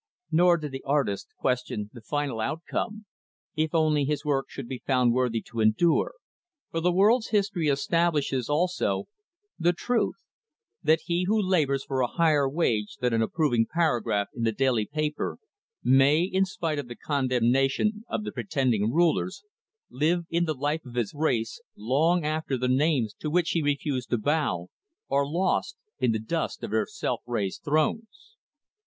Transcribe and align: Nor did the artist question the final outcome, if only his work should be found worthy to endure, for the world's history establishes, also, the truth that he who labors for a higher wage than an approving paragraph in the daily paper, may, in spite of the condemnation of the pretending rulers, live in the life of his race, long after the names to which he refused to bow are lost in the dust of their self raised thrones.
Nor 0.31 0.57
did 0.57 0.71
the 0.71 0.81
artist 0.83 1.27
question 1.37 1.91
the 1.93 2.01
final 2.01 2.39
outcome, 2.39 3.05
if 3.55 3.75
only 3.75 4.03
his 4.03 4.25
work 4.25 4.49
should 4.49 4.67
be 4.67 4.81
found 4.87 5.13
worthy 5.13 5.41
to 5.43 5.59
endure, 5.59 6.15
for 6.71 6.79
the 6.81 6.91
world's 6.91 7.27
history 7.29 7.67
establishes, 7.67 8.49
also, 8.49 9.05
the 9.59 9.73
truth 9.73 10.17
that 10.81 11.01
he 11.05 11.25
who 11.25 11.39
labors 11.39 11.83
for 11.83 12.01
a 12.01 12.07
higher 12.07 12.49
wage 12.49 12.95
than 12.99 13.13
an 13.13 13.21
approving 13.21 13.67
paragraph 13.71 14.27
in 14.35 14.41
the 14.41 14.51
daily 14.51 14.87
paper, 14.87 15.37
may, 15.83 16.23
in 16.23 16.45
spite 16.45 16.79
of 16.79 16.87
the 16.87 16.95
condemnation 16.95 18.03
of 18.09 18.23
the 18.23 18.31
pretending 18.31 18.91
rulers, 18.91 19.43
live 19.91 20.23
in 20.31 20.45
the 20.45 20.55
life 20.55 20.83
of 20.83 20.95
his 20.95 21.13
race, 21.13 21.61
long 21.77 22.25
after 22.25 22.57
the 22.57 22.67
names 22.67 23.13
to 23.19 23.29
which 23.29 23.51
he 23.51 23.61
refused 23.61 24.09
to 24.09 24.17
bow 24.17 24.65
are 25.11 25.29
lost 25.29 25.77
in 25.99 26.11
the 26.11 26.17
dust 26.17 26.63
of 26.63 26.71
their 26.71 26.87
self 26.87 27.21
raised 27.27 27.61
thrones. 27.63 28.35